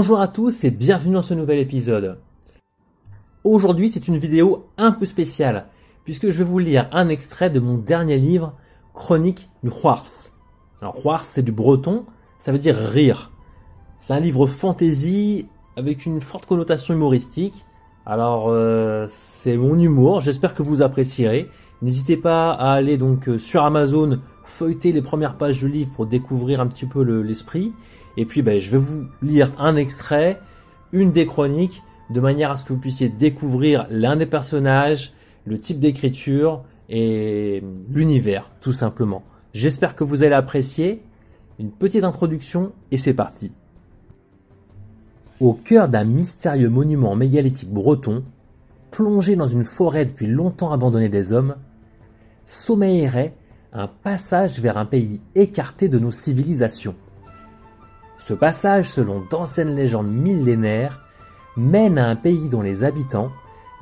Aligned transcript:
Bonjour 0.00 0.20
à 0.20 0.28
tous 0.28 0.62
et 0.62 0.70
bienvenue 0.70 1.14
dans 1.14 1.22
ce 1.22 1.34
nouvel 1.34 1.58
épisode. 1.58 2.20
Aujourd'hui 3.42 3.88
c'est 3.88 4.06
une 4.06 4.16
vidéo 4.16 4.66
un 4.76 4.92
peu 4.92 5.04
spéciale 5.04 5.66
puisque 6.04 6.30
je 6.30 6.38
vais 6.38 6.44
vous 6.44 6.60
lire 6.60 6.88
un 6.92 7.08
extrait 7.08 7.50
de 7.50 7.58
mon 7.58 7.78
dernier 7.78 8.16
livre, 8.16 8.54
Chronique 8.94 9.50
du 9.64 9.70
Huars. 9.70 10.06
Alors 10.80 11.04
Huars 11.04 11.24
c'est 11.24 11.42
du 11.42 11.50
breton, 11.50 12.06
ça 12.38 12.52
veut 12.52 12.60
dire 12.60 12.76
rire. 12.76 13.32
C'est 13.98 14.12
un 14.12 14.20
livre 14.20 14.46
fantasy 14.46 15.48
avec 15.74 16.06
une 16.06 16.20
forte 16.20 16.46
connotation 16.46 16.94
humoristique. 16.94 17.64
Alors 18.06 18.50
euh, 18.50 19.06
c'est 19.08 19.56
mon 19.56 19.76
humour, 19.76 20.20
j'espère 20.20 20.54
que 20.54 20.62
vous 20.62 20.80
apprécierez. 20.80 21.50
N'hésitez 21.82 22.16
pas 22.16 22.52
à 22.52 22.70
aller 22.70 22.98
donc 22.98 23.28
euh, 23.28 23.36
sur 23.36 23.64
Amazon 23.64 24.20
feuilleter 24.48 24.92
les 24.92 25.02
premières 25.02 25.36
pages 25.36 25.58
du 25.58 25.68
livre 25.68 25.90
pour 25.94 26.06
découvrir 26.06 26.60
un 26.60 26.66
petit 26.66 26.86
peu 26.86 27.02
l'esprit. 27.22 27.72
Et 28.16 28.24
puis 28.24 28.42
ben, 28.42 28.60
je 28.60 28.70
vais 28.70 28.78
vous 28.78 29.04
lire 29.22 29.52
un 29.58 29.76
extrait, 29.76 30.40
une 30.92 31.12
des 31.12 31.26
chroniques, 31.26 31.82
de 32.10 32.20
manière 32.20 32.50
à 32.50 32.56
ce 32.56 32.64
que 32.64 32.72
vous 32.72 32.78
puissiez 32.80 33.08
découvrir 33.08 33.86
l'un 33.90 34.16
des 34.16 34.26
personnages, 34.26 35.12
le 35.44 35.58
type 35.58 35.78
d'écriture 35.78 36.62
et 36.88 37.62
l'univers, 37.90 38.50
tout 38.60 38.72
simplement. 38.72 39.22
J'espère 39.52 39.94
que 39.94 40.04
vous 40.04 40.22
allez 40.22 40.34
apprécier. 40.34 41.02
Une 41.58 41.70
petite 41.70 42.04
introduction 42.04 42.72
et 42.92 42.98
c'est 42.98 43.14
parti. 43.14 43.50
Au 45.40 45.54
cœur 45.54 45.88
d'un 45.88 46.04
mystérieux 46.04 46.68
monument 46.68 47.16
mégalithique 47.16 47.70
breton, 47.70 48.22
plongé 48.90 49.36
dans 49.36 49.46
une 49.46 49.64
forêt 49.64 50.04
depuis 50.04 50.26
longtemps 50.26 50.72
abandonnée 50.72 51.08
des 51.08 51.32
hommes, 51.32 51.56
sommeillerait 52.46 53.34
un 53.78 53.86
passage 53.86 54.60
vers 54.60 54.76
un 54.76 54.84
pays 54.84 55.22
écarté 55.36 55.88
de 55.88 56.00
nos 56.00 56.10
civilisations. 56.10 56.96
Ce 58.18 58.34
passage, 58.34 58.90
selon 58.90 59.20
d'anciennes 59.30 59.76
légendes 59.76 60.10
millénaires, 60.10 61.00
mène 61.56 61.96
à 61.96 62.08
un 62.08 62.16
pays 62.16 62.48
dont 62.48 62.60
les 62.60 62.82
habitants, 62.82 63.30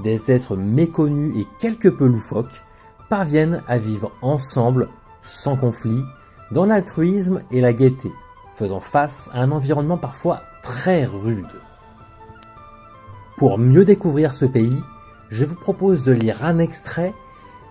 des 0.05 0.21
êtres 0.31 0.55
méconnus 0.55 1.35
et 1.39 1.47
quelque 1.59 1.89
peu 1.89 2.07
loufoques, 2.07 2.63
parviennent 3.09 3.63
à 3.67 3.79
vivre 3.79 4.13
ensemble, 4.21 4.89
sans 5.23 5.57
conflit, 5.57 6.03
dans 6.51 6.67
l'altruisme 6.67 7.41
et 7.51 7.63
la 7.63 7.73
gaieté, 7.73 8.13
faisant 8.55 8.81
face 8.81 9.31
à 9.33 9.41
un 9.41 9.51
environnement 9.51 9.97
parfois 9.97 10.43
très 10.63 11.07
rude. 11.07 11.47
Pour 13.39 13.57
mieux 13.57 13.87
découvrir 13.87 14.35
ce 14.35 14.45
pays, 14.45 14.83
je 15.31 15.47
vous 15.47 15.57
propose 15.57 16.05
de 16.05 16.13
lire 16.13 16.45
un 16.45 16.59
extrait 16.59 17.15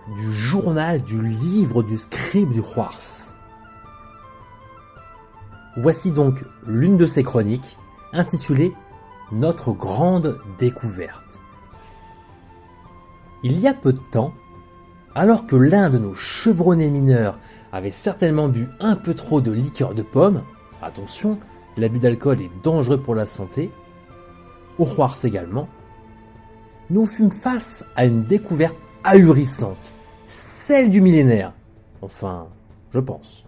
du 0.08 0.32
journal 0.32 1.02
du 1.02 1.22
livre 1.22 1.82
du 1.82 1.98
scribe 1.98 2.52
du 2.52 2.62
Roars. 2.62 3.34
Voici 5.78 6.12
donc 6.12 6.44
l'une 6.68 6.98
de 6.98 7.06
ces 7.06 7.24
chroniques, 7.24 7.78
intitulée 8.14 8.74
Notre 9.32 9.72
grande 9.72 10.40
découverte. 10.60 11.40
Il 13.44 13.60
y 13.60 13.68
a 13.68 13.74
peu 13.74 13.92
de 13.92 14.00
temps, 14.00 14.34
alors 15.16 15.48
que 15.48 15.56
l'un 15.56 15.90
de 15.90 15.98
nos 15.98 16.14
chevronnés 16.14 16.92
mineurs 16.92 17.40
avait 17.72 17.92
certainement 17.92 18.48
bu 18.48 18.68
un 18.80 18.96
peu 18.96 19.14
trop 19.14 19.42
de 19.42 19.52
liqueur 19.52 19.96
de 19.96 20.04
pomme, 20.04 20.44
attention, 20.82 21.40
l'abus 21.78 22.00
d'alcool 22.00 22.42
est 22.42 22.52
dangereux 22.64 23.00
pour 23.00 23.16
la 23.16 23.26
santé, 23.26 23.72
au 24.78 24.86
Roars 24.86 25.18
également, 25.24 25.68
nous 26.90 27.06
fûmes 27.06 27.32
face 27.32 27.84
à 27.96 28.06
une 28.06 28.24
découverte 28.24 28.78
ahurissante, 29.04 29.92
celle 30.68 30.90
du 30.90 31.02
millénaire. 31.02 31.54
Enfin, 32.02 32.48
je 32.92 33.00
pense 33.00 33.46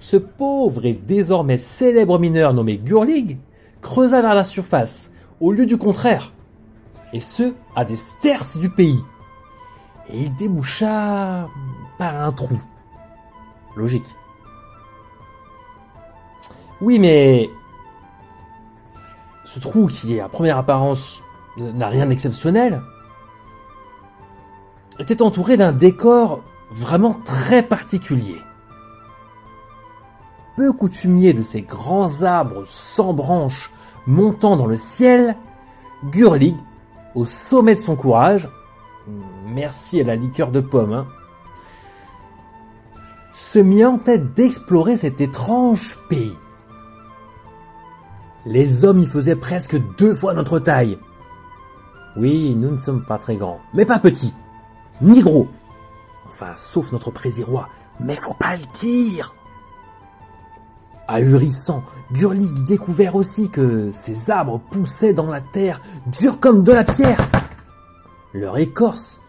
ce 0.00 0.16
pauvre 0.16 0.86
et 0.86 0.94
désormais 0.94 1.58
célèbre 1.58 2.18
mineur 2.18 2.54
nommé 2.54 2.78
Gurlig 2.78 3.38
creusa 3.82 4.22
vers 4.22 4.34
la 4.34 4.44
surface, 4.44 5.12
au 5.40 5.52
lieu 5.52 5.66
du 5.66 5.76
contraire, 5.76 6.32
et 7.12 7.20
ce, 7.20 7.54
à 7.76 7.84
des 7.84 7.96
sterces 7.96 8.56
du 8.58 8.70
pays. 8.70 9.00
Et 10.08 10.22
il 10.22 10.34
déboucha 10.36 11.48
par 11.98 12.16
un 12.16 12.32
trou. 12.32 12.58
Logique. 13.76 14.04
Oui, 16.80 16.98
mais 16.98 17.48
ce 19.44 19.60
trou 19.60 19.86
qui, 19.86 20.18
à 20.18 20.28
première 20.28 20.58
apparence, 20.58 21.22
n'a 21.58 21.88
rien 21.88 22.06
d'exceptionnel, 22.06 22.80
était 25.00 25.22
entouré 25.22 25.56
d'un 25.56 25.72
décor 25.72 26.42
vraiment 26.72 27.14
très 27.24 27.62
particulier 27.62 28.36
peu 30.60 30.72
coutumier 30.74 31.32
de 31.32 31.42
ces 31.42 31.62
grands 31.62 32.22
arbres 32.22 32.64
sans 32.66 33.14
branches 33.14 33.70
montant 34.06 34.56
dans 34.56 34.66
le 34.66 34.76
ciel, 34.76 35.34
Gurlig, 36.04 36.54
au 37.14 37.24
sommet 37.24 37.74
de 37.74 37.80
son 37.80 37.96
courage, 37.96 38.50
merci 39.46 40.02
à 40.02 40.04
la 40.04 40.16
liqueur 40.16 40.50
de 40.50 40.60
pomme, 40.60 40.92
hein, 40.92 41.06
se 43.32 43.58
mit 43.58 43.82
en 43.86 43.96
tête 43.96 44.34
d'explorer 44.34 44.98
cet 44.98 45.22
étrange 45.22 45.98
pays. 46.10 46.36
Les 48.44 48.84
hommes 48.84 48.98
y 48.98 49.06
faisaient 49.06 49.36
presque 49.36 49.78
deux 49.96 50.14
fois 50.14 50.34
notre 50.34 50.58
taille. 50.58 50.98
Oui, 52.18 52.54
nous 52.54 52.72
ne 52.72 52.76
sommes 52.76 53.06
pas 53.06 53.16
très 53.16 53.36
grands, 53.36 53.60
mais 53.72 53.86
pas 53.86 53.98
petits, 53.98 54.34
ni 55.00 55.22
gros. 55.22 55.48
Enfin, 56.28 56.54
sauf 56.54 56.92
notre 56.92 57.10
présirois, 57.10 57.68
mais 57.98 58.16
faut 58.16 58.34
pas 58.34 58.56
le 58.56 58.64
dire. 58.80 59.34
Ahurissant, 61.08 61.82
Gurlig 62.12 62.64
découvert 62.64 63.16
aussi 63.16 63.50
que 63.50 63.90
ces 63.90 64.30
arbres 64.30 64.60
poussaient 64.70 65.12
dans 65.12 65.26
la 65.26 65.40
terre 65.40 65.80
dure 66.06 66.38
comme 66.38 66.62
de 66.62 66.72
la 66.72 66.84
pierre. 66.84 67.20
Leur 68.32 68.58
écorce 68.58 69.20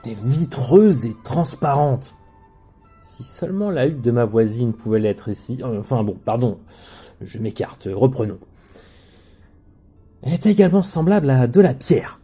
était 0.00 0.16
vitreuse 0.22 1.06
et 1.06 1.16
transparente. 1.24 2.14
Si 3.00 3.22
seulement 3.22 3.70
la 3.70 3.86
hutte 3.86 4.02
de 4.02 4.10
ma 4.10 4.26
voisine 4.26 4.74
pouvait 4.74 4.98
l'être 4.98 5.28
ici. 5.28 5.58
Euh, 5.62 5.80
enfin 5.80 6.02
bon, 6.02 6.16
pardon, 6.22 6.58
je 7.22 7.38
m'écarte, 7.38 7.88
reprenons. 7.90 8.38
Elle 10.22 10.34
était 10.34 10.50
également 10.50 10.82
semblable 10.82 11.30
à 11.30 11.46
de 11.46 11.60
la 11.60 11.72
pierre. 11.72 12.19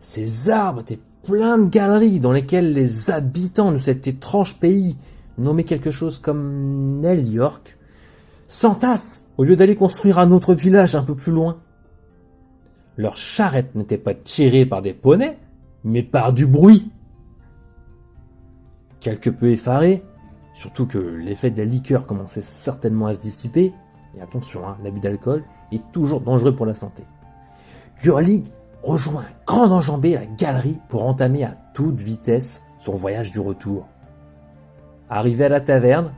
Ces 0.00 0.50
arbres 0.50 0.80
étaient 0.80 1.00
pleins 1.22 1.58
de 1.58 1.68
galeries 1.68 2.20
dans 2.20 2.32
lesquelles 2.32 2.72
les 2.72 3.10
habitants 3.10 3.72
de 3.72 3.78
cet 3.78 4.06
étrange 4.06 4.58
pays 4.58 4.96
nommé 5.40 5.64
quelque 5.64 5.90
chose 5.90 6.18
comme 6.18 7.00
Nell 7.00 7.26
York, 7.26 7.78
s'entassent 8.48 9.26
au 9.38 9.44
lieu 9.44 9.56
d'aller 9.56 9.76
construire 9.76 10.18
un 10.18 10.30
autre 10.30 10.54
village 10.54 10.94
un 10.94 11.02
peu 11.02 11.14
plus 11.14 11.32
loin. 11.32 11.58
Leurs 12.96 13.16
charrettes 13.16 13.74
n'étaient 13.74 13.98
pas 13.98 14.14
tirées 14.14 14.66
par 14.66 14.82
des 14.82 14.92
poneys, 14.92 15.38
mais 15.84 16.02
par 16.02 16.32
du 16.32 16.46
bruit. 16.46 16.90
Quelque 19.00 19.30
peu 19.30 19.50
effarés, 19.50 20.04
surtout 20.52 20.86
que 20.86 20.98
l'effet 20.98 21.50
de 21.50 21.58
la 21.58 21.64
liqueur 21.64 22.06
commençait 22.06 22.42
certainement 22.42 23.06
à 23.06 23.14
se 23.14 23.20
dissiper, 23.20 23.72
et 24.16 24.20
attention, 24.20 24.68
hein, 24.68 24.76
l'abus 24.82 25.00
d'alcool 25.00 25.44
est 25.72 25.80
toujours 25.92 26.20
dangereux 26.20 26.54
pour 26.54 26.66
la 26.66 26.74
santé. 26.74 27.04
Gurlig 28.02 28.44
rejoint 28.82 29.26
grand 29.46 29.70
enjambé 29.70 30.14
la 30.14 30.26
galerie 30.26 30.78
pour 30.88 31.04
entamer 31.04 31.44
à 31.44 31.56
toute 31.74 32.00
vitesse 32.00 32.62
son 32.78 32.94
voyage 32.94 33.30
du 33.30 33.40
retour. 33.40 33.86
Arrivé 35.08 35.44
à 35.44 35.48
la 35.48 35.60
taverne, 35.60 36.12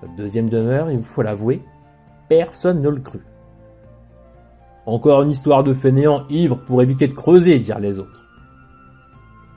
sa 0.00 0.06
deuxième 0.08 0.50
demeure, 0.50 0.90
il 0.90 1.02
faut 1.02 1.22
l'avouer, 1.22 1.62
personne 2.28 2.82
ne 2.82 2.88
le 2.88 3.00
crut. 3.00 3.22
Encore 4.86 5.22
une 5.22 5.30
histoire 5.30 5.62
de 5.62 5.74
fainéant 5.74 6.26
ivre 6.28 6.56
pour 6.56 6.82
éviter 6.82 7.06
de 7.06 7.14
creuser, 7.14 7.58
dirent 7.58 7.78
les 7.78 7.98
autres. 7.98 8.26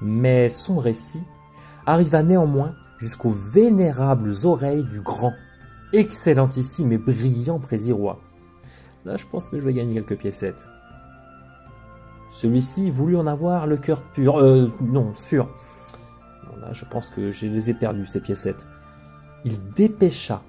Mais 0.02 0.50
son 0.50 0.78
récit 0.78 1.24
arriva 1.86 2.24
néanmoins 2.24 2.76
jusqu'aux 2.98 3.32
vénérables 3.32 4.34
oreilles 4.44 4.84
du 4.84 5.02
grand, 5.02 5.34
excellentissime 5.94 6.92
et 6.92 6.98
brillant 6.98 7.60
Présirois. 7.60 8.20
Là, 9.06 9.18
je 9.18 9.26
pense 9.26 9.50
que 9.50 9.60
je 9.60 9.66
vais 9.66 9.74
gagner 9.74 9.94
quelques 9.94 10.18
piécettes. 10.18 10.68
Celui-ci 12.34 12.90
voulut 12.90 13.18
en 13.18 13.28
avoir 13.28 13.68
le 13.68 13.78
cœur 13.78 14.02
pur, 14.02 14.40
euh, 14.40 14.72
non, 14.82 15.14
sûr, 15.14 15.48
je 16.72 16.86
pense 16.86 17.10
que 17.10 17.32
je 17.32 17.48
les 17.48 17.70
ai 17.70 17.74
perdus, 17.74 18.06
ces 18.06 18.22
piécettes. 18.22 18.66
Il 19.46 19.60
dépêcha 19.76 20.42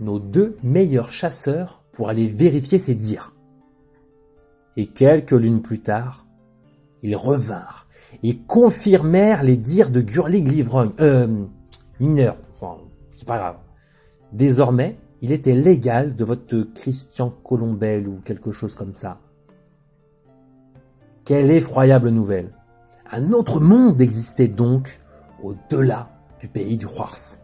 nos 0.00 0.18
deux 0.18 0.56
meilleurs 0.62 1.10
chasseurs 1.10 1.82
pour 1.92 2.08
aller 2.08 2.28
vérifier 2.28 2.78
ses 2.78 2.94
dires. 2.94 3.34
Et 4.76 4.86
quelques 4.86 5.32
lunes 5.32 5.62
plus 5.62 5.80
tard, 5.80 6.26
ils 7.02 7.16
revinrent 7.16 7.86
et 8.22 8.38
confirmèrent 8.38 9.42
les 9.42 9.56
dires 9.56 9.90
de 9.90 10.00
Gurlig 10.00 10.48
l'ivrogne, 10.48 10.92
euh, 11.00 11.44
mineur, 11.98 12.36
enfin, 12.52 12.80
c'est 13.10 13.26
pas 13.26 13.38
grave. 13.38 13.56
Désormais, 14.32 14.98
il 15.20 15.32
était 15.32 15.54
légal 15.54 16.16
de 16.16 16.24
votre 16.24 16.62
Christian 16.74 17.30
Colombel 17.30 18.08
ou 18.08 18.20
quelque 18.24 18.52
chose 18.52 18.74
comme 18.74 18.94
ça. 18.94 19.18
Quelle 21.24 21.50
effroyable 21.52 22.08
nouvelle. 22.08 22.50
Un 23.10 23.32
autre 23.32 23.60
monde 23.60 24.00
existait 24.00 24.48
donc 24.48 25.00
au-delà 25.42 26.08
du 26.40 26.48
pays 26.48 26.76
du 26.76 26.86
Roars. 26.86 27.38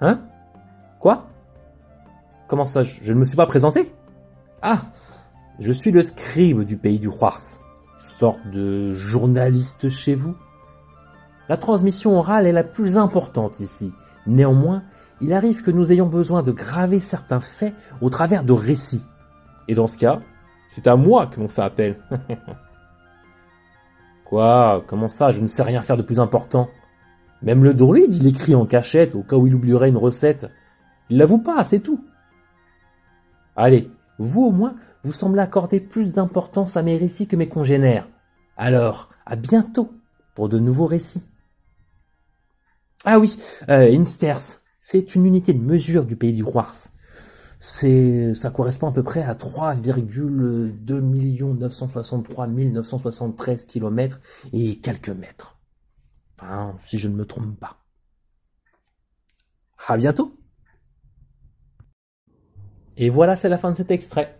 Hein? 0.00 0.20
Quoi? 0.98 1.28
Comment 2.48 2.64
ça 2.64 2.82
Je 2.82 3.12
ne 3.12 3.18
me 3.18 3.24
suis 3.24 3.36
pas 3.36 3.46
présenté? 3.46 3.92
Ah 4.60 4.82
Je 5.60 5.70
suis 5.70 5.92
le 5.92 6.02
scribe 6.02 6.62
du 6.62 6.76
pays 6.76 6.98
du 6.98 7.08
Roars. 7.08 7.60
Sorte 8.00 8.44
de 8.50 8.90
journaliste 8.90 9.88
chez 9.88 10.16
vous 10.16 10.34
La 11.48 11.56
transmission 11.56 12.18
orale 12.18 12.46
est 12.46 12.52
la 12.52 12.64
plus 12.64 12.98
importante 12.98 13.60
ici. 13.60 13.92
Néanmoins, 14.26 14.82
il 15.20 15.32
arrive 15.32 15.62
que 15.62 15.70
nous 15.70 15.92
ayons 15.92 16.06
besoin 16.06 16.42
de 16.42 16.50
graver 16.50 16.98
certains 16.98 17.40
faits 17.40 17.74
au 18.00 18.10
travers 18.10 18.42
de 18.42 18.52
récits. 18.52 19.04
Et 19.68 19.74
dans 19.74 19.86
ce 19.86 19.98
cas, 19.98 20.20
c'est 20.74 20.88
à 20.88 20.96
moi 20.96 21.28
que 21.28 21.38
l'on 21.38 21.46
fait 21.46 21.62
appel. 21.62 22.00
Quoi 24.24 24.82
Comment 24.88 25.06
ça 25.06 25.30
Je 25.30 25.40
ne 25.40 25.46
sais 25.46 25.62
rien 25.62 25.82
faire 25.82 25.96
de 25.96 26.02
plus 26.02 26.18
important? 26.18 26.68
Même 27.42 27.62
le 27.62 27.74
druide, 27.74 28.12
il 28.12 28.26
écrit 28.26 28.56
en 28.56 28.66
cachette 28.66 29.14
au 29.14 29.22
cas 29.22 29.36
où 29.36 29.46
il 29.46 29.54
oublierait 29.54 29.90
une 29.90 29.96
recette. 29.96 30.50
Il 31.10 31.18
l'avoue 31.18 31.38
pas, 31.38 31.62
c'est 31.62 31.78
tout. 31.78 32.04
Allez, 33.54 33.88
vous 34.18 34.46
au 34.46 34.50
moins, 34.50 34.74
vous 35.04 35.12
semblez 35.12 35.40
accorder 35.42 35.78
plus 35.78 36.12
d'importance 36.12 36.76
à 36.76 36.82
mes 36.82 36.96
récits 36.96 37.28
que 37.28 37.36
mes 37.36 37.48
congénères. 37.48 38.08
Alors, 38.56 39.10
à 39.26 39.36
bientôt 39.36 39.92
pour 40.34 40.48
de 40.48 40.58
nouveaux 40.58 40.86
récits. 40.86 41.24
Ah 43.04 43.20
oui, 43.20 43.38
euh, 43.68 43.96
Insters, 43.96 44.60
c'est 44.80 45.14
une 45.14 45.24
unité 45.24 45.52
de 45.52 45.62
mesure 45.62 46.04
du 46.04 46.16
pays 46.16 46.32
du 46.32 46.42
Roars. 46.42 46.88
C'est, 47.66 48.34
ça 48.34 48.50
correspond 48.50 48.88
à 48.88 48.92
peu 48.92 49.02
près 49.02 49.22
à 49.22 49.32
3,2 49.32 50.70
963 50.86 52.46
973 52.46 53.64
km 53.64 54.20
et 54.52 54.76
quelques 54.80 55.08
mètres. 55.08 55.56
Enfin, 56.38 56.74
si 56.78 56.98
je 56.98 57.08
ne 57.08 57.14
me 57.14 57.24
trompe 57.24 57.58
pas. 57.58 57.78
À 59.88 59.96
bientôt! 59.96 60.36
Et 62.98 63.08
voilà, 63.08 63.34
c'est 63.34 63.48
la 63.48 63.56
fin 63.56 63.70
de 63.70 63.78
cet 63.78 63.90
extrait. 63.90 64.38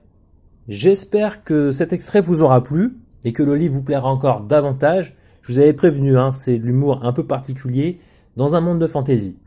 J'espère 0.68 1.44
que 1.44 1.72
cet 1.72 1.94
extrait 1.94 2.20
vous 2.20 2.42
aura 2.42 2.62
plu 2.62 2.98
et 3.24 3.32
que 3.32 3.42
le 3.42 3.54
livre 3.54 3.72
vous 3.72 3.82
plaira 3.82 4.10
encore 4.10 4.42
davantage. 4.42 5.16
Je 5.40 5.50
vous 5.50 5.60
avais 5.60 5.72
prévenu, 5.72 6.18
hein, 6.18 6.30
c'est 6.32 6.58
de 6.58 6.66
l'humour 6.66 7.02
un 7.06 7.14
peu 7.14 7.26
particulier 7.26 8.02
dans 8.36 8.54
un 8.54 8.60
monde 8.60 8.80
de 8.80 8.86
fantaisie. 8.86 9.38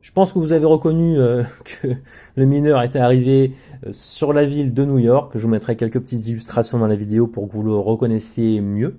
Je 0.00 0.12
pense 0.12 0.32
que 0.32 0.38
vous 0.38 0.52
avez 0.52 0.64
reconnu 0.64 1.18
euh, 1.18 1.42
que 1.82 1.88
le 2.36 2.44
mineur 2.46 2.82
était 2.82 2.98
arrivé 2.98 3.54
euh, 3.86 3.90
sur 3.92 4.32
la 4.32 4.44
ville 4.44 4.72
de 4.72 4.84
New 4.84 4.98
York. 4.98 5.32
Je 5.34 5.40
vous 5.40 5.48
mettrai 5.48 5.76
quelques 5.76 6.00
petites 6.00 6.26
illustrations 6.26 6.78
dans 6.78 6.86
la 6.86 6.96
vidéo 6.96 7.26
pour 7.26 7.48
que 7.48 7.52
vous 7.52 7.62
le 7.62 7.74
reconnaissiez 7.74 8.60
mieux. 8.60 8.98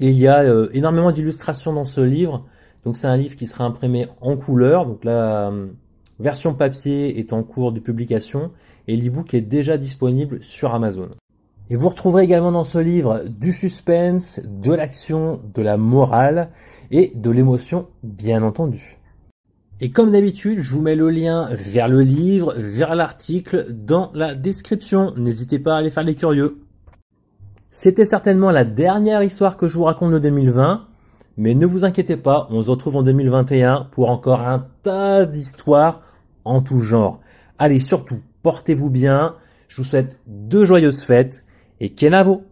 il 0.00 0.18
y 0.18 0.26
a 0.26 0.40
euh, 0.42 0.68
énormément 0.72 1.12
d'illustrations 1.12 1.72
dans 1.72 1.84
ce 1.84 2.00
livre. 2.00 2.44
Donc 2.84 2.96
c'est 2.96 3.06
un 3.06 3.16
livre 3.16 3.36
qui 3.36 3.46
sera 3.46 3.64
imprimé 3.64 4.08
en 4.20 4.36
couleur. 4.36 4.84
Donc 4.86 5.04
la 5.04 5.52
version 6.18 6.54
papier 6.54 7.18
est 7.18 7.32
en 7.32 7.42
cours 7.44 7.72
de 7.72 7.80
publication 7.80 8.50
et 8.88 8.96
l'ebook 8.96 9.34
est 9.34 9.40
déjà 9.40 9.76
disponible 9.76 10.42
sur 10.42 10.74
Amazon. 10.74 11.10
Et 11.70 11.76
vous 11.76 11.88
retrouverez 11.88 12.24
également 12.24 12.50
dans 12.50 12.64
ce 12.64 12.78
livre 12.78 13.24
du 13.28 13.52
suspense, 13.52 14.40
de 14.44 14.72
l'action, 14.72 15.40
de 15.54 15.62
la 15.62 15.76
morale 15.76 16.50
et 16.90 17.12
de 17.14 17.30
l'émotion, 17.30 17.88
bien 18.02 18.42
entendu. 18.42 18.97
Et 19.80 19.90
comme 19.90 20.10
d'habitude, 20.10 20.60
je 20.60 20.74
vous 20.74 20.82
mets 20.82 20.96
le 20.96 21.08
lien 21.08 21.48
vers 21.52 21.86
le 21.86 22.00
livre, 22.00 22.52
vers 22.56 22.96
l'article 22.96 23.66
dans 23.70 24.10
la 24.12 24.34
description. 24.34 25.12
N'hésitez 25.16 25.60
pas 25.60 25.74
à 25.74 25.78
aller 25.78 25.92
faire 25.92 26.02
les 26.02 26.16
curieux. 26.16 26.58
C'était 27.70 28.04
certainement 28.04 28.50
la 28.50 28.64
dernière 28.64 29.22
histoire 29.22 29.56
que 29.56 29.68
je 29.68 29.78
vous 29.78 29.84
raconte 29.84 30.10
de 30.10 30.18
2020, 30.18 30.84
mais 31.36 31.54
ne 31.54 31.64
vous 31.64 31.84
inquiétez 31.84 32.16
pas, 32.16 32.48
on 32.50 32.64
se 32.64 32.70
retrouve 32.70 32.96
en 32.96 33.04
2021 33.04 33.86
pour 33.92 34.10
encore 34.10 34.42
un 34.42 34.66
tas 34.82 35.26
d'histoires 35.26 36.00
en 36.44 36.60
tout 36.60 36.80
genre. 36.80 37.20
Allez, 37.56 37.78
surtout, 37.78 38.18
portez-vous 38.42 38.90
bien, 38.90 39.36
je 39.68 39.76
vous 39.76 39.84
souhaite 39.84 40.18
de 40.26 40.64
joyeuses 40.64 41.02
fêtes 41.02 41.44
et 41.78 41.90
Kenavo 41.90 42.42